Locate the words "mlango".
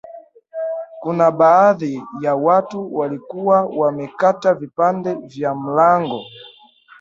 5.55-6.23